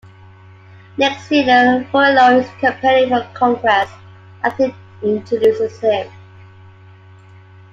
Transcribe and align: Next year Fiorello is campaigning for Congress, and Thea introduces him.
Next 0.97 1.29
year 1.29 1.45
Fiorello 1.91 2.39
is 2.41 2.49
campaigning 2.59 3.09
for 3.09 3.29
Congress, 3.35 3.87
and 4.43 4.51
Thea 4.55 4.75
introduces 5.03 5.77
him. 5.79 6.09